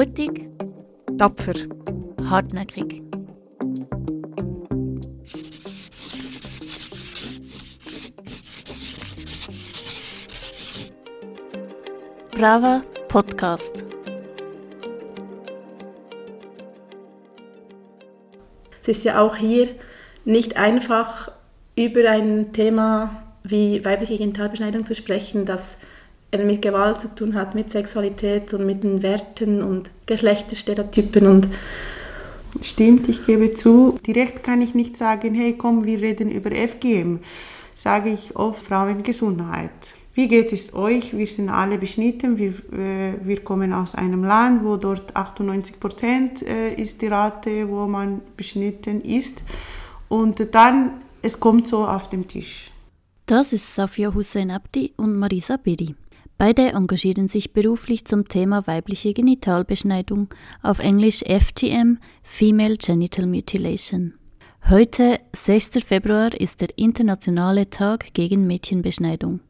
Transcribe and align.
Mutig. 0.00 0.48
Tapfer. 1.18 1.52
Hartnäckig. 2.24 3.02
Brava 12.30 12.82
Podcast. 13.08 13.84
Es 18.80 18.88
ist 18.88 19.04
ja 19.04 19.20
auch 19.20 19.36
hier 19.36 19.68
nicht 20.24 20.56
einfach, 20.56 21.30
über 21.76 22.08
ein 22.08 22.54
Thema 22.54 23.34
wie 23.42 23.84
weibliche 23.84 24.16
Genitalbeschneidung 24.16 24.86
zu 24.86 24.94
sprechen, 24.94 25.44
das 25.44 25.76
mit 26.38 26.62
Gewalt 26.62 27.00
zu 27.00 27.14
tun 27.14 27.34
hat, 27.34 27.54
mit 27.54 27.72
Sexualität 27.72 28.54
und 28.54 28.66
mit 28.66 28.84
den 28.84 29.02
Werten 29.02 29.62
und 29.62 29.90
Geschlechterstereotypen 30.06 31.26
und 31.26 31.48
Stimmt, 32.60 33.08
ich 33.08 33.24
gebe 33.26 33.52
zu. 33.52 33.98
Direkt 34.06 34.42
kann 34.42 34.60
ich 34.60 34.74
nicht 34.74 34.96
sagen, 34.96 35.34
hey, 35.34 35.54
komm, 35.56 35.84
wir 35.84 36.00
reden 36.00 36.30
über 36.30 36.50
FGM. 36.50 37.20
Sage 37.74 38.10
ich 38.10 38.34
oft 38.36 38.66
Frauengesundheit. 38.66 39.70
Wie 40.14 40.26
geht 40.26 40.52
es 40.52 40.74
euch? 40.74 41.16
Wir 41.16 41.26
sind 41.26 41.48
alle 41.48 41.78
beschnitten. 41.78 42.36
Wir, 42.38 42.50
äh, 42.50 43.14
wir 43.22 43.40
kommen 43.42 43.72
aus 43.72 43.94
einem 43.94 44.24
Land, 44.24 44.64
wo 44.64 44.76
dort 44.76 45.14
98 45.14 45.78
Prozent 45.78 46.42
äh, 46.42 46.74
ist 46.74 47.00
die 47.00 47.06
Rate, 47.06 47.68
wo 47.68 47.86
man 47.86 48.20
beschnitten 48.36 49.00
ist. 49.00 49.42
Und 50.08 50.46
dann, 50.52 51.00
es 51.22 51.38
kommt 51.38 51.68
so 51.68 51.86
auf 51.86 52.10
den 52.10 52.26
Tisch. 52.26 52.70
Das 53.26 53.52
ist 53.52 53.74
Safia 53.74 54.12
Hussein 54.12 54.50
Abdi 54.50 54.92
und 54.96 55.16
Marisa 55.16 55.56
Bedi. 55.56 55.94
Beide 56.40 56.72
engagieren 56.72 57.28
sich 57.28 57.52
beruflich 57.52 58.06
zum 58.06 58.26
Thema 58.26 58.66
weibliche 58.66 59.12
Genitalbeschneidung, 59.12 60.28
auf 60.62 60.78
Englisch 60.78 61.18
FGM, 61.18 61.98
Female 62.22 62.78
Genital 62.78 63.26
Mutilation. 63.26 64.14
Heute, 64.70 65.18
6. 65.36 65.84
Februar, 65.84 66.32
ist 66.32 66.62
der 66.62 66.70
internationale 66.78 67.68
Tag 67.68 68.14
gegen 68.14 68.46
Mädchenbeschneidung. 68.46 69.40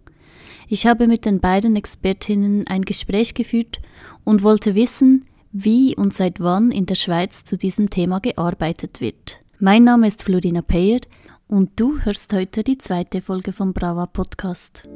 Ich 0.66 0.84
habe 0.84 1.06
mit 1.06 1.26
den 1.26 1.38
beiden 1.38 1.76
Expertinnen 1.76 2.66
ein 2.66 2.82
Gespräch 2.82 3.34
geführt 3.34 3.78
und 4.24 4.42
wollte 4.42 4.74
wissen, 4.74 5.26
wie 5.52 5.94
und 5.94 6.12
seit 6.12 6.40
wann 6.40 6.72
in 6.72 6.86
der 6.86 6.96
Schweiz 6.96 7.44
zu 7.44 7.56
diesem 7.56 7.90
Thema 7.90 8.18
gearbeitet 8.18 9.00
wird. 9.00 9.38
Mein 9.60 9.84
Name 9.84 10.08
ist 10.08 10.24
Florina 10.24 10.62
Peyer 10.62 10.98
und 11.46 11.70
du 11.76 12.00
hörst 12.00 12.32
heute 12.32 12.64
die 12.64 12.78
zweite 12.78 13.20
Folge 13.20 13.52
vom 13.52 13.74
Brava 13.74 14.06
Podcast. 14.06 14.88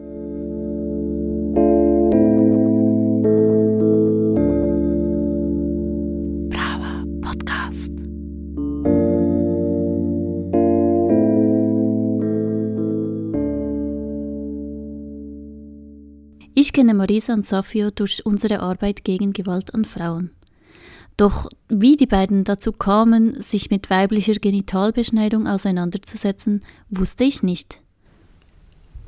Ich 16.56 16.72
kenne 16.72 16.94
Marisa 16.94 17.34
und 17.34 17.44
Safio 17.44 17.90
durch 17.90 18.24
unsere 18.24 18.60
Arbeit 18.60 19.02
gegen 19.02 19.32
Gewalt 19.32 19.74
an 19.74 19.84
Frauen. 19.84 20.30
Doch 21.16 21.48
wie 21.68 21.96
die 21.96 22.06
beiden 22.06 22.44
dazu 22.44 22.70
kamen, 22.70 23.42
sich 23.42 23.70
mit 23.70 23.90
weiblicher 23.90 24.34
Genitalbeschneidung 24.34 25.48
auseinanderzusetzen, 25.48 26.60
wusste 26.90 27.24
ich 27.24 27.42
nicht. 27.42 27.80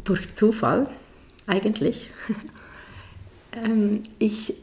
Durch 0.02 0.34
Zufall, 0.34 0.88
eigentlich. 1.46 2.10
ähm, 3.52 4.02
ich 4.18 4.54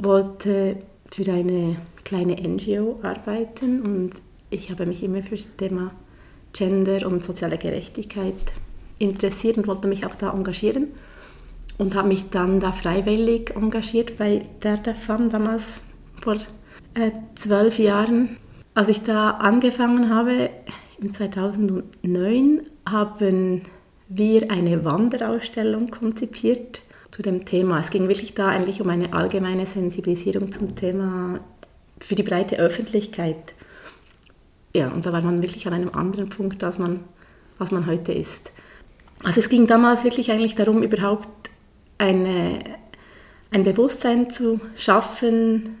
wollte 0.00 0.76
für 1.12 1.32
eine 1.32 1.76
kleine 2.02 2.34
NGO 2.34 2.98
arbeiten 3.02 3.80
und 3.82 4.10
ich 4.50 4.72
habe 4.72 4.86
mich 4.86 5.04
immer 5.04 5.22
für 5.22 5.36
das 5.36 5.46
Thema 5.56 5.92
Gender 6.52 7.06
und 7.06 7.22
soziale 7.22 7.58
Gerechtigkeit 7.58 8.34
interessiert 8.98 9.56
und 9.56 9.68
wollte 9.68 9.86
mich 9.86 10.04
auch 10.04 10.16
da 10.16 10.32
engagieren 10.32 10.88
und 11.78 11.94
habe 11.94 12.08
mich 12.08 12.30
dann 12.30 12.60
da 12.60 12.72
freiwillig 12.72 13.54
engagiert 13.56 14.16
bei 14.16 14.46
der 14.62 14.76
DEFAM 14.76 15.30
damals 15.30 15.64
vor 16.20 16.36
äh, 16.94 17.10
zwölf 17.34 17.78
Jahren. 17.78 18.36
Als 18.74 18.88
ich 18.88 19.02
da 19.02 19.30
angefangen 19.30 20.14
habe, 20.14 20.50
im 21.00 21.12
2009, 21.12 22.62
haben 22.88 23.62
wir 24.08 24.50
eine 24.50 24.84
Wanderausstellung 24.84 25.90
konzipiert 25.90 26.82
zu 27.10 27.22
dem 27.22 27.44
Thema. 27.44 27.80
Es 27.80 27.90
ging 27.90 28.08
wirklich 28.08 28.34
da 28.34 28.48
eigentlich 28.48 28.80
um 28.80 28.88
eine 28.88 29.12
allgemeine 29.12 29.66
Sensibilisierung 29.66 30.52
zum 30.52 30.74
Thema 30.76 31.40
für 32.00 32.14
die 32.14 32.22
breite 32.22 32.56
Öffentlichkeit. 32.56 33.54
Ja, 34.74 34.88
und 34.88 35.06
da 35.06 35.12
war 35.12 35.22
man 35.22 35.40
wirklich 35.40 35.66
an 35.66 35.72
einem 35.72 35.90
anderen 35.90 36.28
Punkt, 36.28 36.62
als 36.64 36.78
man, 36.78 37.04
als 37.58 37.70
man 37.70 37.86
heute 37.86 38.12
ist. 38.12 38.50
Also 39.22 39.40
es 39.40 39.48
ging 39.48 39.66
damals 39.66 40.04
wirklich 40.04 40.32
eigentlich 40.32 40.56
darum, 40.56 40.82
überhaupt 40.82 41.50
eine, 42.04 42.58
ein 43.50 43.64
Bewusstsein 43.64 44.30
zu 44.30 44.60
schaffen, 44.76 45.78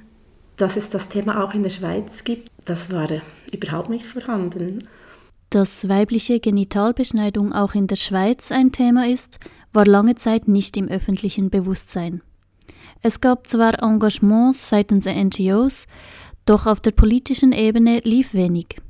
dass 0.56 0.76
es 0.76 0.90
das 0.90 1.08
Thema 1.08 1.44
auch 1.44 1.54
in 1.54 1.62
der 1.62 1.70
Schweiz 1.70 2.24
gibt. 2.24 2.50
Das 2.64 2.90
war 2.90 3.08
überhaupt 3.52 3.90
nicht 3.90 4.06
vorhanden. 4.06 4.78
Dass 5.50 5.88
weibliche 5.88 6.40
Genitalbeschneidung 6.40 7.52
auch 7.52 7.74
in 7.74 7.86
der 7.86 7.96
Schweiz 7.96 8.50
ein 8.50 8.72
Thema 8.72 9.06
ist, 9.06 9.38
war 9.72 9.86
lange 9.86 10.16
Zeit 10.16 10.48
nicht 10.48 10.76
im 10.76 10.88
öffentlichen 10.88 11.50
Bewusstsein. 11.50 12.22
Es 13.02 13.20
gab 13.20 13.46
zwar 13.46 13.82
Engagements 13.82 14.68
seitens 14.68 15.04
der 15.04 15.22
NGOs, 15.22 15.86
doch 16.46 16.66
auf 16.66 16.80
der 16.80 16.92
politischen 16.92 17.52
Ebene 17.52 18.00
lief 18.00 18.34
wenig. 18.34 18.80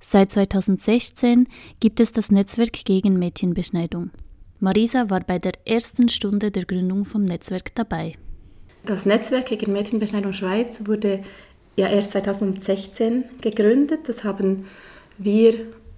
Seit 0.00 0.32
2016 0.32 1.48
gibt 1.80 2.00
es 2.00 2.12
das 2.12 2.30
Netzwerk 2.30 2.84
gegen 2.84 3.18
Mädchenbeschneidung. 3.18 4.10
Marisa 4.64 5.10
war 5.10 5.20
bei 5.20 5.38
der 5.38 5.52
ersten 5.66 6.08
Stunde 6.08 6.50
der 6.50 6.64
Gründung 6.64 7.04
vom 7.04 7.22
Netzwerk 7.22 7.74
dabei. 7.74 8.14
Das 8.86 9.04
Netzwerk 9.04 9.44
gegen 9.44 9.74
Mädchenbeschneidung 9.74 10.32
Schweiz 10.32 10.80
wurde 10.86 11.20
ja 11.76 11.86
erst 11.88 12.12
2016 12.12 13.24
gegründet. 13.42 14.08
Das 14.08 14.24
haben 14.24 14.64
wir 15.18 15.54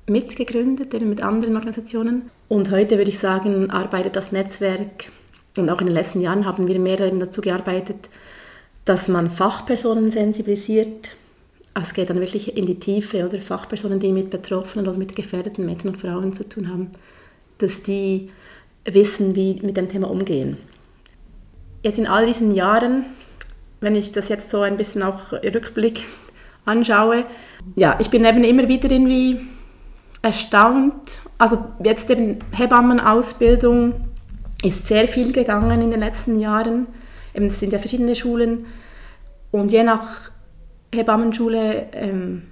mitgegründet, 0.09 0.93
eben 0.95 1.09
mit 1.09 1.23
anderen 1.23 1.55
Organisationen. 1.55 2.29
Und 2.49 2.73
heute 2.73 2.99
würde 2.99 3.13
ich 3.13 3.21
sagen, 3.21 3.71
arbeitet 3.71 4.17
das 4.17 4.33
Netzwerk 4.33 5.13
und 5.57 5.71
auch 5.71 5.81
in 5.81 5.87
den 5.87 5.95
letzten 5.95 6.21
Jahren 6.21 6.45
haben 6.45 6.67
wir 6.67 6.81
mehr 6.81 6.97
dazu 6.97 7.43
gearbeitet, 7.43 8.09
dass 8.85 9.07
man 9.07 9.31
Fachpersonen 9.31 10.11
sensibilisiert. 10.11 11.11
Es 11.81 11.95
geht 11.95 12.11
dann 12.11 12.19
wirklich 12.19 12.57
in 12.57 12.67
die 12.67 12.81
Tiefe 12.81 13.27
oder 13.27 13.39
Fachpersonen, 13.39 14.01
die 14.01 14.11
mit 14.11 14.31
Betroffenen 14.31 14.89
oder 14.89 14.99
mit 14.99 15.15
gefährdeten 15.15 15.65
Mädchen 15.65 15.91
und 15.91 16.01
Frauen 16.01 16.33
zu 16.33 16.49
tun 16.49 16.69
haben, 16.69 16.91
dass 17.59 17.85
die 17.85 18.29
wissen, 18.87 19.35
wie 19.35 19.61
mit 19.63 19.77
dem 19.77 19.89
Thema 19.89 20.11
umgehen. 20.11 20.57
Jetzt 21.83 21.99
in 21.99 22.07
all 22.07 22.27
diesen 22.27 22.55
Jahren, 22.55 23.05
wenn 23.81 23.95
ich 23.95 24.13
das 24.13 24.29
jetzt 24.29 24.51
so 24.51 24.61
ein 24.61 24.77
bisschen 24.77 25.03
auch 25.03 25.33
Rückblick 25.33 26.05
anschaue, 26.65 27.25
ja, 27.75 27.97
ich 28.01 28.11
bin 28.11 28.25
eben 28.25 28.45
immer 28.45 28.69
wieder 28.69 28.91
irgendwie 28.91 29.41
erstaunt. 30.23 31.21
Also 31.39 31.65
jetzt 31.83 32.11
eben 32.11 32.39
Hebammenausbildung 32.53 33.95
ist 34.63 34.87
sehr 34.87 35.07
viel 35.07 35.33
gegangen 35.33 35.81
in 35.81 35.91
den 35.91 36.01
letzten 36.01 36.41
Jahren. 36.41 36.87
Eben, 37.35 37.47
es 37.47 37.61
sind 37.61 37.73
ja 37.73 37.79
verschiedene 37.79 38.17
Schulen 38.17 38.65
und 39.51 39.71
je 39.71 39.83
nach 39.83 40.31
Hebammenschule 40.95 41.89
ähm, 41.93 42.43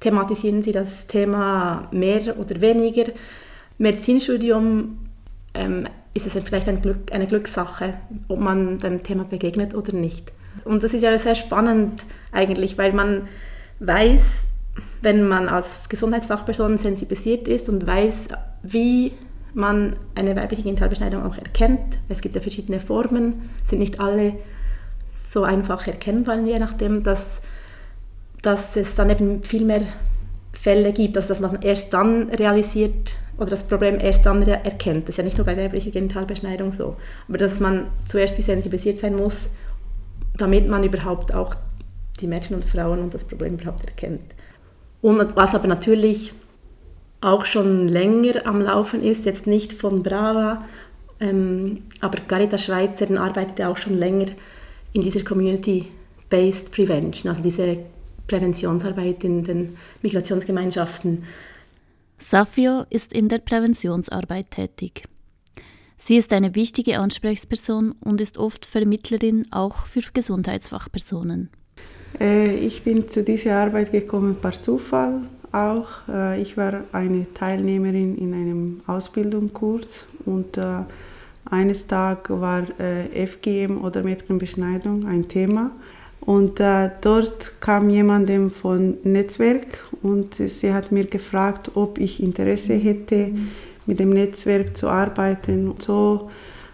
thematisieren 0.00 0.62
sie 0.62 0.72
das 0.72 1.06
Thema 1.06 1.88
mehr 1.92 2.38
oder 2.38 2.60
weniger. 2.60 3.12
Medizinstudium 3.78 4.98
ähm, 5.54 5.88
ist 6.14 6.26
es 6.26 6.32
vielleicht 6.44 6.68
ein 6.68 6.82
Glück, 6.82 7.12
eine 7.12 7.26
Glückssache, 7.26 7.94
ob 8.28 8.40
man 8.40 8.78
dem 8.78 9.02
Thema 9.02 9.24
begegnet 9.24 9.74
oder 9.74 9.92
nicht. 9.92 10.32
Und 10.64 10.82
das 10.82 10.94
ist 10.94 11.02
ja 11.02 11.16
sehr 11.18 11.34
spannend 11.34 12.04
eigentlich, 12.32 12.76
weil 12.78 12.92
man 12.92 13.28
weiß, 13.78 14.44
wenn 15.02 15.26
man 15.26 15.48
als 15.48 15.88
Gesundheitsfachperson 15.88 16.78
sensibilisiert 16.78 17.48
ist 17.48 17.68
und 17.68 17.86
weiß, 17.86 18.28
wie 18.62 19.12
man 19.54 19.96
eine 20.14 20.36
weibliche 20.36 20.62
Genitalbeschneidung 20.62 21.24
auch 21.24 21.36
erkennt. 21.36 21.98
Es 22.08 22.20
gibt 22.20 22.34
ja 22.34 22.40
verschiedene 22.40 22.80
Formen, 22.80 23.50
sind 23.66 23.78
nicht 23.78 24.00
alle 24.00 24.34
so 25.30 25.44
einfach 25.44 25.86
erkennbar, 25.86 26.40
je 26.40 26.58
nachdem, 26.58 27.02
dass, 27.02 27.40
dass 28.42 28.76
es 28.76 28.94
dann 28.94 29.10
eben 29.10 29.42
viel 29.42 29.64
mehr 29.64 29.82
Fälle 30.52 30.92
gibt, 30.92 31.16
also 31.16 31.28
dass 31.28 31.40
man 31.40 31.62
erst 31.62 31.94
dann 31.94 32.28
realisiert, 32.30 33.14
oder 33.40 33.50
das 33.50 33.64
Problem 33.64 33.98
erst 33.98 34.26
dann 34.26 34.42
erkennt. 34.42 35.08
Das 35.08 35.14
ist 35.14 35.16
ja 35.16 35.24
nicht 35.24 35.38
nur 35.38 35.46
bei 35.46 35.56
weiblicher 35.56 35.90
Genitalbeschneidung 35.90 36.72
so. 36.72 36.96
Aber 37.26 37.38
dass 37.38 37.58
man 37.58 37.86
zuerst 38.06 38.40
sensibilisiert 38.40 38.98
sein 38.98 39.16
muss, 39.16 39.48
damit 40.36 40.68
man 40.68 40.84
überhaupt 40.84 41.34
auch 41.34 41.54
die 42.20 42.26
Mädchen 42.26 42.56
und 42.56 42.64
Frauen 42.64 43.00
und 43.00 43.14
das 43.14 43.24
Problem 43.24 43.54
überhaupt 43.54 43.86
erkennt. 43.86 44.34
Und 45.00 45.36
was 45.36 45.54
aber 45.54 45.68
natürlich 45.68 46.32
auch 47.22 47.46
schon 47.46 47.88
länger 47.88 48.46
am 48.46 48.60
Laufen 48.60 49.02
ist, 49.02 49.24
jetzt 49.24 49.46
nicht 49.46 49.72
von 49.72 50.02
Brava, 50.02 50.66
ähm, 51.18 51.82
aber 52.00 52.18
Caritas 52.26 52.64
Schweiz 52.64 53.00
eben 53.00 53.18
arbeitet 53.18 53.58
ja 53.58 53.70
auch 53.70 53.76
schon 53.76 53.98
länger 53.98 54.26
in 54.92 55.02
dieser 55.02 55.22
Community-Based 55.22 56.70
Prevention, 56.70 57.30
also 57.30 57.42
diese 57.42 57.78
Präventionsarbeit 58.26 59.24
in 59.24 59.44
den 59.44 59.76
Migrationsgemeinschaften. 60.02 61.24
Safio 62.20 62.84
ist 62.90 63.12
in 63.14 63.28
der 63.28 63.38
Präventionsarbeit 63.38 64.50
tätig. 64.50 65.04
Sie 65.96 66.16
ist 66.16 66.32
eine 66.32 66.54
wichtige 66.54 66.98
Ansprechperson 66.98 67.92
und 68.00 68.20
ist 68.20 68.38
oft 68.38 68.66
Vermittlerin 68.66 69.46
auch 69.50 69.86
für 69.86 70.02
Gesundheitsfachpersonen. 70.12 71.50
Äh, 72.18 72.54
ich 72.54 72.84
bin 72.84 73.08
zu 73.08 73.24
dieser 73.24 73.56
Arbeit 73.56 73.92
gekommen 73.92 74.36
per 74.40 74.52
Zufall 74.52 75.22
auch. 75.52 75.88
Äh, 76.08 76.40
ich 76.40 76.56
war 76.56 76.84
eine 76.92 77.32
Teilnehmerin 77.32 78.16
in 78.16 78.34
einem 78.34 78.80
Ausbildungskurs 78.86 80.06
und 80.26 80.58
äh, 80.58 80.82
eines 81.46 81.86
Tages 81.86 82.40
war 82.40 82.64
FGM 83.14 83.82
oder 83.82 84.02
Mädchenbeschneidung 84.02 85.06
ein 85.06 85.26
Thema. 85.26 85.72
Und 86.30 86.60
äh, 86.60 86.90
dort 87.00 87.60
kam 87.60 87.90
jemand 87.90 88.30
von 88.54 88.98
Netzwerk 89.02 89.78
und 90.02 90.34
sie 90.34 90.72
hat 90.72 90.92
mir 90.92 91.04
gefragt, 91.04 91.72
ob 91.74 91.98
ich 91.98 92.22
Interesse 92.22 92.74
hätte, 92.74 93.28
mhm 93.28 93.48
mit 93.90 93.98
dem 93.98 94.10
Netzwerk 94.10 94.76
zu 94.76 94.88
arbeiten. 94.88 95.68
Und 95.68 95.82
so 95.82 96.30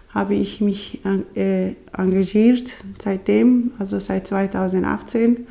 habe 0.09 0.35
ich 0.35 0.61
mich 0.61 1.01
äh, 1.35 1.73
engagiert 1.97 2.71
seitdem, 3.03 3.71
also 3.79 3.99
seit 3.99 4.27
2018. 4.27 5.47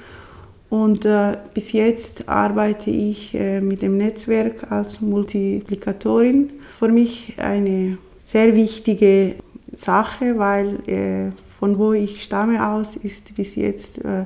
Und 0.70 1.04
äh, 1.04 1.36
bis 1.54 1.72
jetzt 1.72 2.28
arbeite 2.28 2.90
ich 2.90 3.34
äh, 3.34 3.60
mit 3.60 3.82
dem 3.82 3.96
Netzwerk 3.98 4.70
als 4.70 5.00
Multiplikatorin. 5.00 6.50
Für 6.78 6.88
mich 6.88 7.34
eine 7.36 7.98
sehr 8.24 8.54
wichtige 8.54 9.36
Sache, 9.76 10.38
weil 10.38 10.78
äh, 10.86 11.30
von 11.58 11.78
wo 11.78 11.92
ich 11.92 12.22
stamme 12.22 12.66
aus 12.66 12.96
ist 12.96 13.34
bis 13.36 13.56
jetzt 13.56 13.98
äh, 13.98 14.24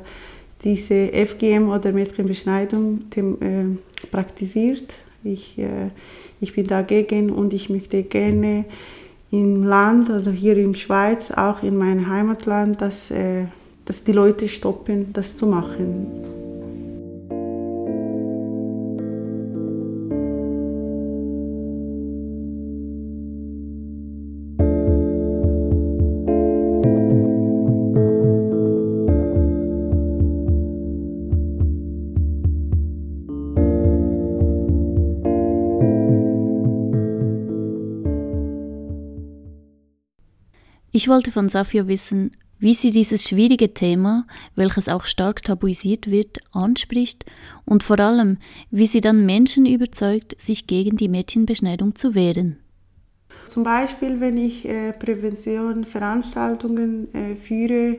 diese 0.65 1.09
FGM 1.13 1.69
oder 1.69 1.93
Mädchenbeschneidung 1.93 3.01
äh, 3.17 4.07
praktiziert. 4.11 4.93
Ich 5.23 5.59
ich 6.41 6.55
bin 6.55 6.67
dagegen 6.67 7.31
und 7.31 7.53
ich 7.53 7.69
möchte 7.69 8.03
gerne 8.03 8.65
im 9.31 9.65
Land, 9.65 10.11
also 10.11 10.31
hier 10.31 10.57
in 10.57 10.73
der 10.73 10.79
Schweiz, 10.79 11.31
auch 11.31 11.63
in 11.63 11.77
meinem 11.77 12.09
Heimatland, 12.09 12.81
dass, 12.81 13.11
äh, 13.11 13.45
dass 13.85 14.05
die 14.05 14.13
Leute 14.13 14.49
stoppen, 14.49 15.13
das 15.13 15.37
zu 15.37 15.47
machen. 15.47 16.40
Ich 41.01 41.09
wollte 41.09 41.33
von 41.33 41.49
Safio 41.49 41.89
wissen, 41.89 42.33
wie 42.59 42.75
sie 42.75 42.91
dieses 42.91 43.27
schwierige 43.27 43.73
Thema, 43.73 44.27
welches 44.55 44.91
auch 44.91 45.05
stark 45.05 45.43
tabuisiert 45.43 46.11
wird, 46.11 46.41
anspricht 46.53 47.25
und 47.65 47.83
vor 47.83 47.99
allem, 47.99 48.37
wie 48.71 48.85
sie 48.85 49.01
dann 49.01 49.25
Menschen 49.25 49.65
überzeugt, 49.65 50.39
sich 50.39 50.67
gegen 50.67 50.99
die 50.99 51.09
Mädchenbeschneidung 51.09 51.95
zu 51.95 52.15
wehren. 52.15 52.59
Zum 53.47 53.65
Beispiel, 53.65 54.21
wenn 54.21 54.37
ich 54.37 54.69
äh, 54.69 54.93
Prävention-Veranstaltungen 54.93 57.09
äh, 57.15 57.35
führe, 57.37 57.97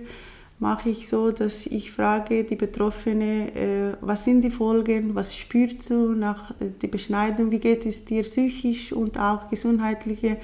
mache 0.59 0.91
ich 0.91 1.09
so, 1.09 1.31
dass 1.31 1.65
ich 1.65 1.91
frage 1.91 2.43
die 2.43 2.55
Betroffene, 2.55 3.47
äh, 3.55 3.93
was 4.01 4.25
sind 4.25 4.43
die 4.43 4.51
Folgen, 4.51 5.15
was 5.15 5.35
spürst 5.35 5.89
du 5.89 6.13
nach 6.13 6.51
äh, 6.51 6.65
der 6.79 6.87
Beschneidung, 6.87 7.49
wie 7.49 7.57
geht 7.57 7.87
es 7.87 8.05
dir 8.05 8.21
psychisch 8.21 8.93
und 8.93 9.17
auch 9.17 9.49
gesundheitliche, 9.49 10.37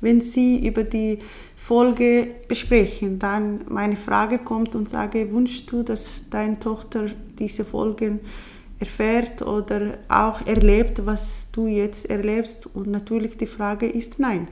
wenn 0.00 0.20
sie 0.20 0.64
über 0.64 0.84
die 0.84 1.18
Folge 1.66 2.26
besprechen. 2.46 3.18
Dann 3.18 3.62
meine 3.70 3.96
Frage 3.96 4.38
kommt 4.38 4.74
und 4.74 4.90
sage, 4.90 5.32
wünschst 5.32 5.72
du, 5.72 5.82
dass 5.82 6.28
deine 6.28 6.58
Tochter 6.58 7.06
diese 7.38 7.64
Folgen 7.64 8.20
erfährt 8.78 9.40
oder 9.40 9.98
auch 10.08 10.46
erlebt, 10.46 11.06
was 11.06 11.48
du 11.52 11.66
jetzt 11.66 12.10
erlebst? 12.10 12.68
Und 12.74 12.88
natürlich 12.88 13.38
die 13.38 13.46
Frage 13.46 13.86
ist 13.86 14.18
nein. 14.18 14.48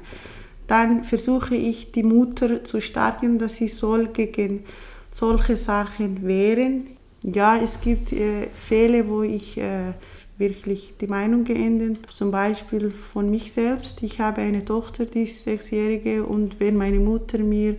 Dann 0.66 1.04
versuche 1.04 1.54
ich 1.54 1.92
die 1.92 2.02
Mutter 2.02 2.64
zu 2.64 2.80
stärken, 2.80 3.38
dass 3.38 3.56
sie 3.56 3.68
soll 3.68 4.06
gegen 4.06 4.64
solche 5.10 5.58
Sachen 5.58 6.26
wehren. 6.26 6.86
Ja, 7.22 7.58
es 7.58 7.78
gibt 7.78 8.14
äh, 8.14 8.48
Fälle, 8.66 9.06
wo 9.06 9.22
ich 9.22 9.58
äh, 9.58 9.92
wirklich 10.42 10.94
die 11.00 11.06
Meinung 11.06 11.44
geändert. 11.44 11.98
Zum 12.12 12.30
Beispiel 12.30 12.90
von 12.90 13.30
mich 13.30 13.52
selbst. 13.52 14.02
Ich 14.02 14.20
habe 14.20 14.40
eine 14.42 14.64
Tochter, 14.64 15.06
die 15.06 15.22
ist 15.22 15.44
sechsjährige 15.44 16.24
und 16.24 16.58
wenn 16.58 16.76
meine 16.76 16.98
Mutter 16.98 17.38
mir 17.38 17.76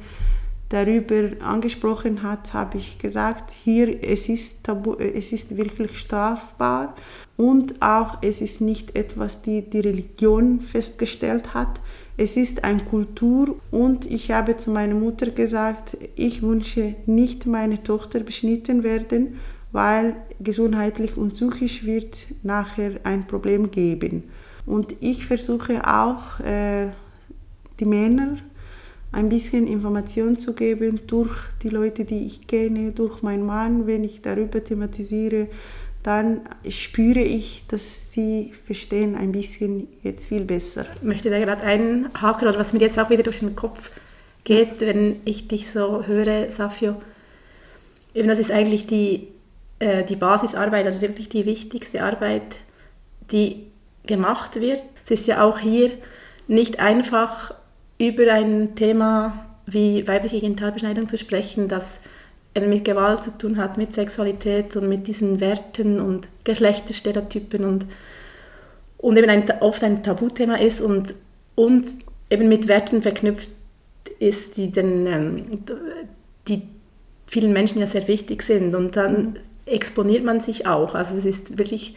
darüber 0.70 1.30
angesprochen 1.42 2.24
hat, 2.24 2.54
habe 2.54 2.78
ich 2.78 2.98
gesagt, 2.98 3.54
hier 3.64 4.02
es 4.02 4.28
ist 4.28 4.64
tabu, 4.64 4.96
es 4.96 5.32
ist 5.32 5.56
wirklich 5.56 6.00
strafbar 6.00 6.96
und 7.38 7.80
auch 7.80 8.18
es 8.22 8.42
ist 8.42 8.60
nicht 8.60 8.96
etwas, 8.96 9.44
die 9.44 9.62
die 9.62 9.82
Religion 9.82 10.62
festgestellt 10.62 11.54
hat. 11.54 11.80
Es 12.18 12.38
ist 12.38 12.64
eine 12.64 12.84
Kultur 12.84 13.56
und 13.72 14.10
ich 14.10 14.32
habe 14.32 14.58
zu 14.58 14.72
meiner 14.72 14.96
Mutter 14.96 15.28
gesagt, 15.32 15.98
ich 16.16 16.42
wünsche 16.42 16.96
nicht 17.06 17.46
meine 17.46 17.84
Tochter 17.84 18.22
beschnitten 18.22 18.84
werden 18.84 19.40
weil 19.74 20.16
gesundheitlich 20.40 21.18
und 21.18 21.30
psychisch 21.30 21.84
wird 21.84 22.18
nachher 22.44 22.92
ein 23.04 23.28
Problem 23.28 23.72
geben. 23.72 24.24
Und 24.66 24.96
ich 25.02 25.26
versuche 25.26 25.86
auch, 25.86 26.40
äh, 26.40 26.90
die 27.80 27.86
Männer 27.86 28.38
ein 29.12 29.30
bisschen 29.30 29.68
Information 29.68 30.38
zu 30.38 30.54
geben 30.54 31.02
durch 31.08 31.32
die 31.64 31.70
Leute, 31.70 32.06
die 32.06 32.26
ich 32.26 32.48
kenne, 32.48 32.92
durch 32.92 33.22
meinen 33.22 33.46
Mann, 33.46 33.86
wenn 33.88 34.04
ich 34.04 34.22
darüber 34.22 34.64
thematisiere, 34.64 35.48
dann 36.04 36.42
spüre 36.68 37.22
ich, 37.22 37.64
dass 37.68 38.12
sie 38.12 38.54
verstehen 38.66 39.16
ein 39.16 39.32
bisschen 39.32 39.88
jetzt 40.04 40.28
viel 40.28 40.44
besser. 40.44 40.86
Ich 40.96 41.04
möchte 41.04 41.30
da 41.30 41.40
gerade 41.40 41.64
einhaken, 41.64 42.48
oder 42.48 42.60
was 42.60 42.74
mir 42.74 42.80
jetzt 42.80 43.00
auch 43.00 43.10
wieder 43.10 43.24
durch 43.24 43.40
den 43.40 43.56
Kopf 43.56 43.90
geht, 44.44 44.82
wenn 44.82 45.18
ich 45.26 45.48
dich 45.48 45.72
so 45.72 46.06
höre, 46.06 46.52
Safio, 46.52 47.02
eben 48.14 48.28
das 48.28 48.40
ist 48.40 48.52
eigentlich 48.52 48.86
die 48.86 49.28
äh, 49.84 50.06
die 50.06 50.16
Basisarbeit, 50.16 50.86
also 50.86 51.02
wirklich 51.02 51.28
die 51.28 51.46
wichtigste 51.46 52.02
Arbeit, 52.02 52.56
die 53.32 53.68
gemacht 54.06 54.56
wird. 54.56 54.82
Es 55.04 55.12
ist 55.12 55.28
ja 55.28 55.44
auch 55.44 55.60
hier 55.60 55.92
nicht 56.48 56.80
einfach 56.80 57.54
über 57.98 58.32
ein 58.32 58.76
Thema 58.76 59.46
wie 59.66 60.08
weibliche 60.08 60.40
Genitalbeschneidung 60.40 61.10
zu 61.10 61.18
sprechen, 61.18 61.68
das 61.68 62.00
mit 62.58 62.86
Gewalt 62.86 63.26
zu 63.26 63.38
tun 63.38 63.58
hat, 63.58 63.78
mit 63.78 63.94
Sexualität 63.94 64.78
und 64.78 64.88
mit 64.88 65.08
diesen 65.08 65.42
Werten 65.42 66.00
und 66.00 66.30
Geschlechterstereotypen 66.46 67.66
und, 67.66 67.86
und 69.00 69.18
eben 69.18 69.30
ein, 69.30 69.44
oft 69.60 69.84
ein 69.84 70.02
Tabuthema 70.02 70.56
ist 70.56 70.80
und, 70.80 71.14
und 71.56 71.88
eben 72.30 72.48
mit 72.48 72.70
Werten 72.70 73.02
verknüpft 73.02 73.50
ist, 74.20 74.56
die, 74.56 74.72
den, 74.72 75.08
ähm, 75.08 75.46
die 76.48 76.62
vielen 77.28 77.52
Menschen 77.52 77.82
ja 77.82 77.88
sehr 77.88 78.08
wichtig 78.08 78.44
sind. 78.44 78.76
Und 78.76 78.96
dann 78.96 79.24
mhm 79.24 79.38
exponiert 79.66 80.24
man 80.24 80.40
sich 80.40 80.68
auch. 80.68 80.96
Also 80.96 81.16
es 81.18 81.26
ist 81.26 81.58
wirklich, 81.58 81.96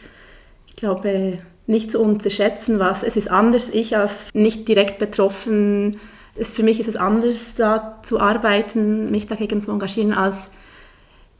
ich 0.67 0.75
glaube, 0.75 1.39
nicht 1.65 1.91
zu 1.91 1.99
unterschätzen, 2.01 2.79
was 2.79 3.03
es 3.03 3.17
ist 3.17 3.29
anders. 3.29 3.69
Ich 3.71 3.97
als 3.97 4.33
nicht 4.33 4.67
direkt 4.67 4.99
betroffen, 4.99 5.97
es, 6.35 6.53
für 6.53 6.63
mich 6.63 6.79
ist 6.79 6.87
es 6.87 6.95
anders, 6.95 7.37
da 7.57 7.99
zu 8.03 8.19
arbeiten, 8.19 9.11
mich 9.11 9.27
dagegen 9.27 9.61
zu 9.61 9.71
engagieren, 9.71 10.13
als 10.13 10.35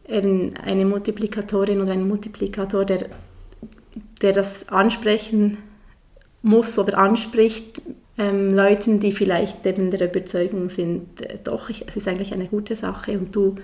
ähm, 0.07 0.53
eine 0.63 0.85
Multiplikatorin 0.85 1.81
oder 1.81 1.93
ein 1.93 2.07
Multiplikator, 2.07 2.85
der, 2.85 3.05
der 4.21 4.33
das 4.33 4.67
ansprechen 4.69 5.57
muss 6.41 6.77
oder 6.79 6.97
anspricht, 6.97 7.81
ähm, 8.17 8.55
Leuten, 8.55 8.99
die 8.99 9.11
vielleicht 9.11 9.65
eben 9.65 9.91
der 9.91 10.09
Überzeugung 10.09 10.69
sind, 10.69 11.21
äh, 11.21 11.37
doch, 11.43 11.69
ich, 11.69 11.87
es 11.87 11.95
ist 11.95 12.07
eigentlich 12.07 12.33
eine 12.33 12.47
gute 12.47 12.75
Sache 12.75 13.17
und 13.17 13.35
du 13.35 13.57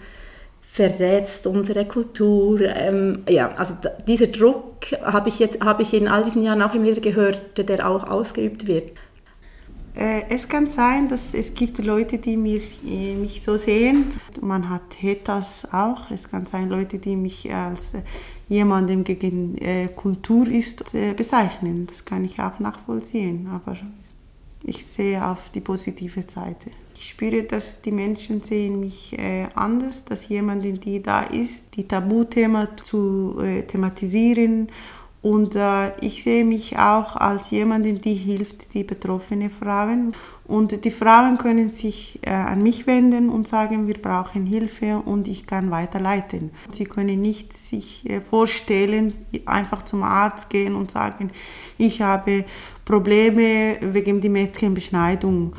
verrätst 0.73 1.45
unsere 1.45 1.85
Kultur. 1.85 2.61
Ähm, 2.61 3.19
ja, 3.29 3.51
also 3.51 3.75
dieser 4.07 4.25
Druck 4.25 4.91
habe 5.03 5.29
ich 5.29 5.37
jetzt 5.37 5.61
habe 5.61 5.83
ich 5.83 5.93
in 5.93 6.07
all 6.07 6.23
diesen 6.23 6.41
Jahren 6.41 6.63
auch 6.63 6.73
immer 6.73 6.87
wieder 6.87 6.99
gehört, 6.99 7.59
der 7.59 7.87
auch 7.87 8.03
ausgeübt 8.09 8.65
wird. 8.65 8.91
Äh, 9.95 10.23
es 10.29 10.49
kann 10.49 10.71
sein, 10.71 11.09
dass 11.09 11.35
es 11.35 11.53
gibt 11.53 11.77
Leute, 11.77 12.17
die 12.17 12.37
mich, 12.37 12.79
äh, 12.83 13.13
mich 13.13 13.43
so 13.43 13.55
sehen. 13.55 14.19
Man 14.41 14.67
hat 14.67 14.81
Hetas 14.99 15.67
auch. 15.71 16.09
Es 16.09 16.27
kann 16.27 16.47
sein, 16.47 16.69
Leute, 16.69 16.97
die 16.97 17.15
mich 17.17 17.53
als 17.53 17.93
äh, 17.93 18.01
jemandem 18.49 19.03
gegen 19.03 19.57
Kultur 19.95 20.47
ist, 20.47 20.83
bezeichnen. 21.15 21.87
Das 21.87 22.03
kann 22.03 22.25
ich 22.25 22.39
auch 22.39 22.59
nachvollziehen. 22.59 23.47
Aber 23.51 23.77
Ich 24.63 24.85
sehe 24.85 25.25
auf 25.25 25.49
die 25.53 25.61
positive 25.61 26.21
Seite. 26.23 26.69
Ich 27.03 27.09
spüre, 27.09 27.43
dass 27.43 27.81
die 27.81 27.91
Menschen 27.91 28.43
sehen 28.45 28.79
mich 28.79 29.11
äh, 29.19 29.45
anders, 29.55 30.05
dass 30.05 30.29
jemand, 30.29 30.63
die 30.63 31.03
da 31.03 31.23
ist, 31.23 31.75
die 31.75 31.85
Tabuthema 31.85 32.77
zu 32.77 33.37
äh, 33.41 33.63
thematisieren 33.63 34.69
und 35.21 35.55
äh, 35.55 35.97
ich 35.99 36.23
sehe 36.23 36.45
mich 36.45 36.77
auch 36.77 37.17
als 37.17 37.49
jemandem, 37.49 37.99
die 37.99 38.13
hilft, 38.13 38.73
die 38.73 38.83
betroffenen 38.83 39.49
Frauen. 39.49 40.13
Und 40.45 40.83
die 40.83 40.91
Frauen 40.91 41.37
können 41.37 41.71
sich 41.71 42.19
äh, 42.23 42.31
an 42.31 42.63
mich 42.63 42.87
wenden 42.87 43.29
und 43.29 43.47
sagen, 43.47 43.87
wir 43.87 44.01
brauchen 44.01 44.45
Hilfe 44.45 44.97
und 44.97 45.27
ich 45.27 45.45
kann 45.45 45.71
weiterleiten. 45.71 46.51
Sie 46.71 46.85
können 46.85 47.21
nicht 47.21 47.53
sich 47.53 48.09
äh, 48.09 48.19
vorstellen, 48.19 49.13
einfach 49.45 49.83
zum 49.83 50.03
Arzt 50.03 50.49
gehen 50.49 50.75
und 50.75 50.91
sagen, 50.91 51.31
ich 51.77 52.01
habe 52.01 52.45
Probleme 52.83 53.77
wegen 53.81 54.19
der 54.19 54.29
Mädchenbeschneidung. 54.29 55.53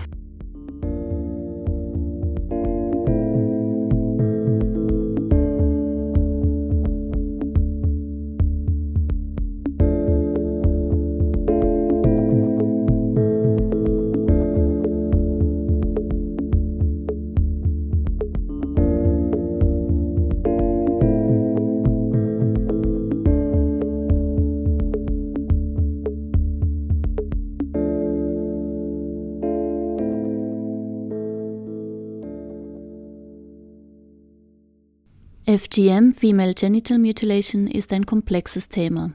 FGM, 35.65 36.13
Female 36.13 36.53
Genital 36.53 36.99
Mutilation, 36.99 37.67
ist 37.67 37.93
ein 37.93 38.05
komplexes 38.05 38.69
Thema. 38.69 39.13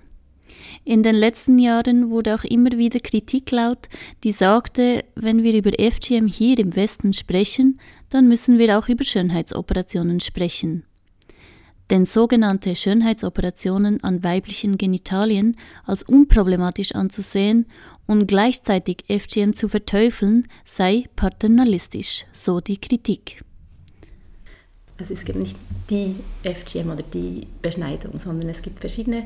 In 0.84 1.03
den 1.03 1.15
letzten 1.15 1.60
Jahren 1.60 2.10
wurde 2.10 2.34
auch 2.34 2.44
immer 2.44 2.72
wieder 2.72 3.00
Kritik 3.00 3.51
laut, 3.51 3.88
die 4.24 4.32
sagte, 4.32 5.06
wenn 5.15 5.44
wir 5.44 5.53
über 5.53 5.72
FGM 5.77 6.25
hier 6.27 6.58
im 6.58 6.75
Westen 6.75 7.13
sprechen, 7.13 7.79
dann 8.10 8.27
müssen 8.27 8.58
wir 8.58 8.79
auch 8.79 8.89
über 8.89 9.03
Schönheitsoperationen 9.03 10.20
sprechen. 10.22 10.86
Denn 11.91 12.06
sogenannte 12.06 12.75
Schönheitsoperationen 12.75 14.03
an 14.03 14.24
weiblichen 14.24 14.77
Genitalien 14.77 15.56
als 15.86 16.01
unproblematisch 16.01 16.94
anzusehen 16.94 17.68
und 18.08 18.27
gleichzeitig 18.27 19.03
FGM 19.08 19.53
zu 19.53 19.70
verteufeln, 19.70 20.48
sei 20.65 21.06
paternalistisch, 21.15 22.25
so 22.32 22.60
die 22.60 22.77
Kritik 22.77 23.44
also 25.00 25.13
es 25.13 25.24
gibt 25.24 25.39
nicht 25.39 25.56
die 25.89 26.15
FGM 26.44 26.91
oder 26.91 27.03
die 27.03 27.48
Beschneidung, 27.62 28.20
sondern 28.20 28.50
es 28.50 28.62
gibt 28.62 28.79
verschiedene 28.79 29.24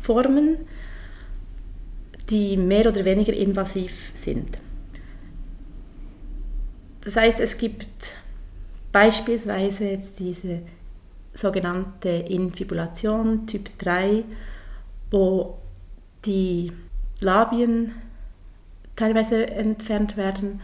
Formen, 0.00 0.58
die 2.30 2.56
mehr 2.56 2.86
oder 2.86 3.04
weniger 3.04 3.32
invasiv 3.32 3.92
sind. 4.22 4.58
Das 7.00 7.16
heißt, 7.16 7.40
es 7.40 7.58
gibt 7.58 7.88
beispielsweise 8.92 9.84
jetzt 9.84 10.18
diese 10.18 10.60
sogenannte 11.34 12.08
Infibulation 12.08 13.46
Typ 13.46 13.76
3, 13.78 14.24
wo 15.10 15.58
die 16.24 16.72
Labien 17.20 17.92
teilweise 18.94 19.46
entfernt 19.48 20.16
werden 20.16 20.60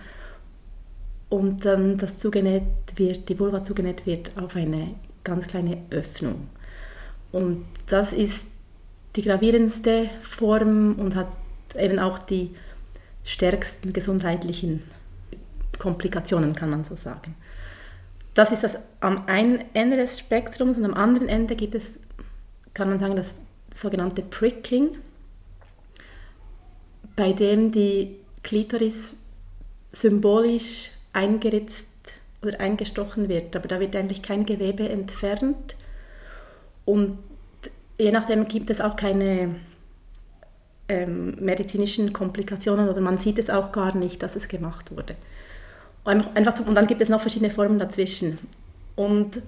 und 1.28 1.64
dann 1.64 1.99
das 1.99 2.16
zugenäht 2.16 2.62
wird, 2.97 3.28
die 3.28 3.38
Vulva 3.38 3.64
zugenäht 3.64 4.07
wird 4.07 4.37
auf 4.37 4.57
eine 4.57 4.95
ganz 5.25 5.47
kleine 5.47 5.83
Öffnung. 5.90 6.49
Und 7.33 7.64
das 7.87 8.12
ist 8.12 8.45
die 9.16 9.23
gravierendste 9.23 10.11
Form 10.23 10.95
und 10.99 11.14
hat 11.16 11.28
eben 11.76 11.99
auch 11.99 12.19
die 12.19 12.54
stärksten 13.25 13.93
gesundheitlichen 13.93 14.83
Komplikationen, 15.78 16.54
kann 16.54 16.71
man 16.71 16.85
so 16.85 16.95
sagen. 16.95 17.35
Das 18.35 18.52
ist 18.52 18.64
das 18.64 18.78
am 19.00 19.26
einen 19.26 19.64
Ende 19.75 19.97
des 19.97 20.19
Spektrums 20.19 20.76
und 20.76 20.85
am 20.85 20.95
anderen 20.95 21.28
Ende 21.28 21.57
gibt 21.57 21.75
es, 21.75 21.99
kann 22.75 22.88
man 22.88 22.99
sagen, 22.99 23.16
das 23.16 23.35
sogenannte 23.75 24.23
Pricking, 24.23 24.97
bei 27.16 27.33
dem 27.33 27.71
die 27.71 28.16
Klitoris 28.43 29.14
symbolisch 29.93 30.90
eingeritzt 31.14 31.87
oder 32.42 32.61
eingestochen 32.61 33.28
wird, 33.28 33.56
aber 33.56 33.68
da 33.68 33.80
wird 33.80 33.97
eigentlich 33.97 34.23
kein 34.23 34.44
Gewebe 34.44 34.88
entfernt 34.88 35.76
und 36.85 37.18
je 37.99 38.11
nachdem 38.11 38.47
gibt 38.49 38.71
es 38.71 38.80
auch 38.80 38.97
keine 38.97 39.56
ähm, 40.88 41.37
medizinischen 41.40 42.12
Komplikationen 42.12 42.88
oder 42.88 43.00
man 43.00 43.18
sieht 43.18 43.38
es 43.38 43.49
auch 43.49 43.73
gar 43.73 43.97
nicht, 43.97 44.23
dass 44.23 44.37
es 44.37 44.49
gemacht 44.49 44.94
wurde. 44.94 45.16
Einfach, 46.04 46.66
und 46.66 46.75
dann 46.75 46.87
gibt 46.87 47.00
es 47.00 47.09
noch 47.09 47.23
verschiedene 47.23 47.50
Formen 47.50 47.78
dazwischen. 47.78 48.38
Und 48.94 49.40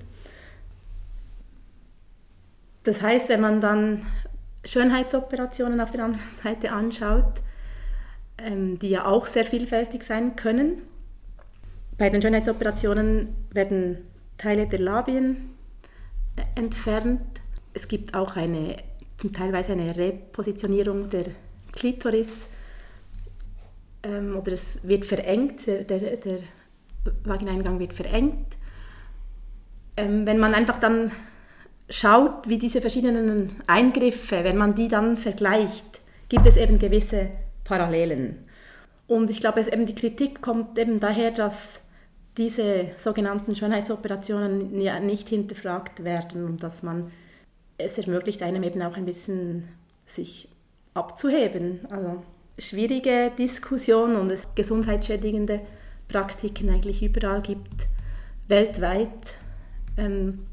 das 2.85 3.03
heißt, 3.03 3.29
wenn 3.29 3.43
man 3.43 3.61
dann 3.61 4.07
Schönheitsoperationen 4.65 5.81
auf 5.81 5.91
der 5.91 6.05
anderen 6.05 6.25
Seite 6.43 6.73
anschaut, 6.73 7.43
ähm, 8.39 8.79
die 8.79 8.89
ja 8.89 9.05
auch 9.05 9.27
sehr 9.27 9.45
vielfältig 9.45 10.03
sein 10.03 10.35
können, 10.37 10.83
bei 11.99 12.11
den 12.11 12.21
Schönheitsoperationen 12.21 13.29
werden 13.53 13.99
Teile 14.39 14.67
der 14.67 14.81
Labien 14.81 15.51
entfernt. 16.55 17.23
Es 17.73 17.89
gibt 17.89 18.15
auch 18.15 18.37
eine, 18.37 18.77
zum 19.19 19.33
Teilweise 19.33 19.73
eine 19.73 19.97
Repositionierung 19.97 21.09
der 21.09 21.27
Klitoris 21.73 22.29
ähm, 24.03 24.37
oder 24.37 24.53
es 24.53 24.79
wird 24.83 25.07
verengt, 25.07 25.67
der, 25.67 25.85
der, 25.85 26.17
der 26.17 26.39
Vagineingang 27.25 27.79
wird 27.79 27.95
verengt. 27.95 28.57
Ähm, 29.97 30.27
wenn 30.27 30.39
man 30.39 30.55
einfach 30.55 30.79
dann 30.79 31.13
schaut, 31.89 32.49
wie 32.49 32.59
diese 32.59 32.81
verschiedenen 32.81 33.53
Eingriffe, 33.67 34.45
wenn 34.45 34.57
man 34.57 34.75
die 34.75 34.89
dann 34.89 35.17
vergleicht, 35.17 36.01
gibt 36.29 36.45
es 36.47 36.57
eben 36.57 36.79
gewisse 36.79 37.29
Parallelen. 37.65 38.45
Und 39.07 39.31
ich 39.31 39.41
glaube, 39.41 39.61
eben 39.61 39.87
die 39.87 39.95
Kritik 39.95 40.43
kommt 40.43 40.79
eben 40.79 40.99
daher, 40.99 41.31
dass 41.31 41.81
diese 42.37 42.91
sogenannten 42.99 43.57
Schönheitsoperationen 43.57 44.81
ja 44.81 45.01
nicht 45.01 45.29
hinterfragt 45.29 46.05
werden 46.05 46.45
und 46.45 46.63
dass 46.63 46.83
man 46.83 47.11
es 47.79 47.99
ermöglicht 47.99 48.43
einem 48.43 48.63
eben 48.63 48.83
auch 48.83 48.97
ein 48.97 49.05
bisschen 49.05 49.69
sich 50.07 50.49
abzuheben. 50.95 51.81
Also 51.91 52.23
schwierige 52.59 53.33
Diskussion 53.39 54.17
und 54.17 54.31
es 54.31 54.43
gesundheitsschädigende 54.55 55.61
Praktiken 56.09 56.71
eigentlich 56.71 57.03
überall 57.03 57.43
gibt, 57.43 57.89
weltweit, 58.49 59.37
ähm, 59.97 60.47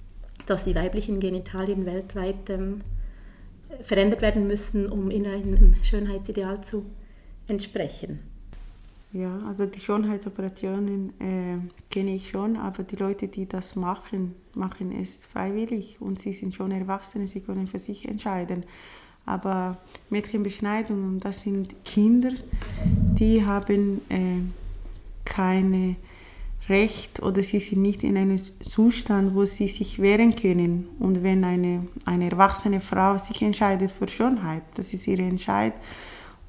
dass 0.46 0.66
die 0.66 0.76
weiblichen 0.76 1.20
Genitalien 1.20 1.86
weltweit 1.86 2.50
ähm, 2.50 2.82
verändert 3.82 4.22
werden 4.22 4.48
müssen, 4.48 4.90
um 4.90 5.12
in 5.12 5.26
einem 5.28 5.76
Schönheitsideal 5.84 6.62
zu 6.62 6.86
entsprechen. 7.48 8.33
Ja, 9.14 9.38
also 9.48 9.68
die 9.68 9.80
Schönheitsoperationen 9.80 11.14
äh, 11.20 11.58
kenne 11.92 12.16
ich 12.16 12.30
schon, 12.30 12.58
aber 12.58 12.82
die 12.82 12.96
Leute, 12.96 13.28
die 13.28 13.48
das 13.48 13.76
machen, 13.76 14.34
machen 14.56 14.92
es 14.92 15.28
freiwillig 15.28 15.98
und 16.00 16.20
sie 16.20 16.34
sind 16.34 16.56
schon 16.56 16.72
Erwachsene, 16.72 17.28
sie 17.28 17.42
können 17.42 17.68
für 17.68 17.78
sich 17.78 18.08
entscheiden. 18.08 18.66
Aber 19.28 19.78
Mädchenbeschneidungen, 20.10 21.20
das 21.20 21.44
sind 21.44 21.86
Kinder, 21.86 22.32
die 22.84 23.46
haben 23.46 24.02
äh, 24.10 24.42
keine 25.26 25.96
Recht 26.68 27.22
oder 27.22 27.44
sie 27.44 27.60
sind 27.60 27.84
nicht 27.84 28.04
in 28.04 28.18
einem 28.18 28.40
Zustand, 28.40 29.36
wo 29.36 29.46
sie 29.46 29.68
sich 29.68 30.02
wehren 30.02 30.36
können. 30.36 30.88
Und 30.98 31.22
wenn 31.22 31.44
eine, 31.44 31.82
eine 32.06 32.32
erwachsene 32.32 32.82
Frau 32.82 33.20
sich 33.20 33.44
entscheidet 33.44 33.92
für 33.92 34.08
Schönheit, 34.08 34.64
das 34.74 34.92
ist 34.92 35.06
ihre 35.06 35.22
Entscheidung 35.22 35.78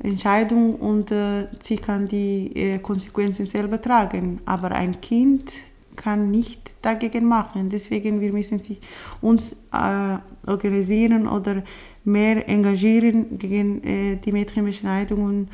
Entscheidung 0.02 0.76
und 0.76 1.10
äh, 1.10 1.46
sie 1.62 1.76
kann 1.76 2.08
die 2.08 2.52
äh, 2.54 2.78
Konsequenzen 2.78 3.46
selber 3.46 3.80
tragen. 3.80 4.40
Aber 4.44 4.70
ein 4.72 5.00
Kind 5.00 5.52
kann 5.96 6.30
nicht 6.30 6.72
dagegen 6.82 7.24
machen. 7.26 7.70
Deswegen 7.70 8.20
wir 8.20 8.32
müssen 8.32 8.58
sich 8.58 8.80
uns 9.20 9.52
äh, 9.72 10.18
organisieren 10.46 11.28
oder 11.28 11.62
mehr 12.04 12.48
engagieren 12.48 13.38
gegen 13.38 13.82
äh, 13.82 14.16
die 14.16 14.32
Mädchenbeschneidungen, 14.32 15.48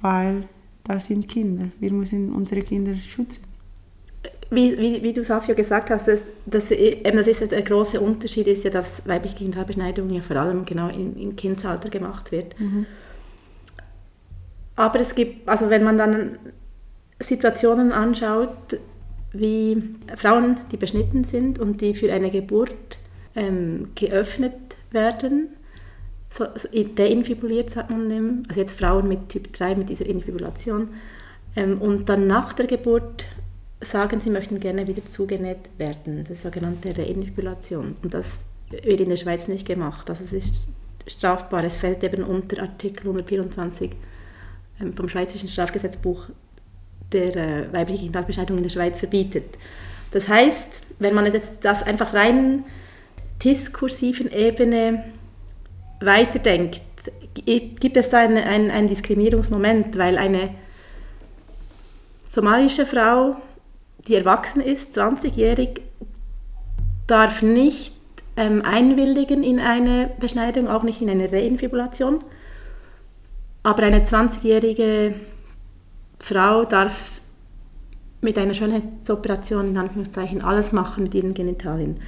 weil 0.00 0.44
das 0.84 1.06
sind 1.06 1.28
Kinder. 1.28 1.68
Wir 1.80 1.92
müssen 1.92 2.32
unsere 2.32 2.60
Kinder 2.62 2.94
schützen. 2.94 3.42
Wie, 4.50 4.76
wie, 4.78 5.02
wie 5.02 5.12
du 5.12 5.24
Safio 5.24 5.54
gesagt 5.54 5.90
hast, 5.90 6.06
das, 6.06 6.20
das, 6.44 6.70
eben 6.70 7.16
das 7.16 7.26
ist 7.26 7.40
der 7.40 7.62
große 7.62 8.00
Unterschied 8.00 8.46
ist 8.46 8.64
ja, 8.64 8.70
dass 8.70 9.06
weibliche 9.06 9.36
Genitalbeschneidung 9.36 10.10
ja 10.10 10.20
vor 10.20 10.36
allem 10.36 10.64
genau 10.64 10.88
im, 10.88 11.16
im 11.16 11.34
Kindsalter 11.34 11.88
gemacht 11.88 12.30
wird. 12.30 12.58
Mhm. 12.60 12.86
Aber 14.76 15.00
es 15.00 15.14
gibt, 15.14 15.48
also 15.48 15.70
wenn 15.70 15.84
man 15.84 15.98
dann 15.98 16.38
Situationen 17.20 17.92
anschaut, 17.92 18.78
wie 19.32 19.96
Frauen, 20.16 20.60
die 20.70 20.76
beschnitten 20.76 21.24
sind 21.24 21.58
und 21.58 21.80
die 21.80 21.94
für 21.94 22.12
eine 22.12 22.30
Geburt 22.30 22.98
ähm, 23.34 23.90
geöffnet 23.94 24.54
werden, 24.90 25.48
so, 26.30 26.46
so 26.56 26.68
deinfibuliert 26.68 27.70
sagt 27.70 27.90
man 27.90 28.08
dem, 28.08 28.42
also 28.48 28.60
jetzt 28.60 28.78
Frauen 28.78 29.06
mit 29.06 29.28
Typ 29.28 29.52
3 29.52 29.76
mit 29.76 29.88
dieser 29.88 30.06
Infibulation, 30.06 30.88
ähm, 31.56 31.80
und 31.80 32.08
dann 32.08 32.26
nach 32.26 32.52
der 32.52 32.66
Geburt 32.66 33.26
sagen, 33.80 34.20
sie 34.20 34.30
möchten 34.30 34.60
gerne 34.60 34.86
wieder 34.86 35.04
zugenäht 35.06 35.70
werden, 35.78 36.24
das 36.28 36.42
sogenannte 36.42 36.96
Reinfibulation. 36.96 37.96
Und 38.02 38.14
das 38.14 38.38
wird 38.70 39.00
in 39.00 39.10
der 39.10 39.16
Schweiz 39.16 39.46
nicht 39.46 39.66
gemacht. 39.66 40.08
Also 40.10 40.24
es 40.24 40.32
ist 40.32 40.68
strafbar, 41.06 41.64
es 41.64 41.76
fällt 41.76 42.02
eben 42.02 42.24
unter 42.24 42.62
Artikel 42.62 43.06
124 43.06 43.90
ähm, 43.90 43.96
vom 44.96 45.08
Schweizerischen 45.08 45.48
Strafgesetzbuch, 45.48 46.28
der 47.12 47.36
äh, 47.36 47.72
weibliche 47.72 48.00
Genitalbeschneidung 48.00 48.56
in 48.56 48.62
der 48.62 48.70
Schweiz 48.70 48.98
verbietet. 48.98 49.56
Das 50.10 50.28
heißt, 50.28 50.82
wenn 50.98 51.14
man 51.14 51.32
jetzt 51.32 51.50
das 51.62 51.82
einfach 51.82 52.14
rein 52.14 52.64
diskursiven 53.42 54.30
Ebene 54.32 55.04
weiterdenkt, 56.00 56.82
gibt 57.44 57.96
es 57.96 58.08
da 58.08 58.18
einen, 58.18 58.38
einen, 58.38 58.70
einen 58.70 58.88
Diskriminierungsmoment, 58.88 59.98
weil 59.98 60.18
eine 60.18 60.50
somalische 62.32 62.86
Frau, 62.86 63.36
die 64.06 64.14
erwachsen 64.14 64.60
ist, 64.60 64.96
20-jährig, 64.96 65.80
darf 67.06 67.42
nicht 67.42 67.92
ähm, 68.36 68.62
einwilligen 68.64 69.42
in 69.42 69.60
eine 69.60 70.10
Beschneidung, 70.18 70.68
auch 70.68 70.82
nicht 70.82 71.00
in 71.00 71.10
eine 71.10 71.30
Reinfibulation. 71.30 72.24
Aber 73.64 73.82
eine 73.82 74.04
20-jährige 74.04 75.14
Frau 76.20 76.64
darf 76.64 77.20
mit 78.20 78.38
einer 78.38 78.54
Schönheitsoperation 78.54 79.68
in 79.68 79.78
Anführungszeichen 79.78 80.42
alles 80.42 80.70
machen 80.70 81.02
mit 81.02 81.14
ihren 81.14 81.34
Genitalien. 81.34 82.00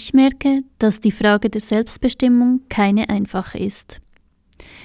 Ich 0.00 0.14
merke, 0.14 0.62
dass 0.78 1.00
die 1.00 1.10
Frage 1.10 1.50
der 1.50 1.60
Selbstbestimmung 1.60 2.60
keine 2.68 3.08
einfache 3.08 3.58
ist. 3.58 4.00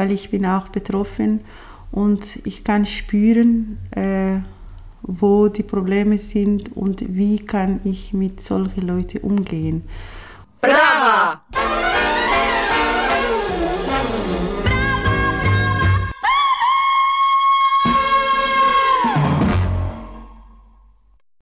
weil 0.00 0.12
ich 0.12 0.30
bin 0.30 0.46
auch 0.46 0.68
betroffen 0.68 1.40
und 1.92 2.38
ich 2.44 2.64
kann 2.64 2.86
spüren, 2.86 3.76
äh, 3.90 4.38
wo 5.02 5.48
die 5.48 5.62
Probleme 5.62 6.18
sind 6.18 6.74
und 6.74 7.04
wie 7.14 7.44
kann 7.44 7.80
ich 7.84 8.14
mit 8.14 8.42
solchen 8.42 8.86
Leuten 8.86 9.18
umgehen. 9.18 9.82
Brava! 10.62 11.42